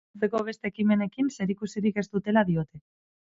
Antzeko 0.17 0.39
beste 0.45 0.69
ekimenekin 0.69 1.29
zerikusirik 1.35 2.01
ez 2.03 2.07
dutela 2.17 2.45
diote. 2.51 2.83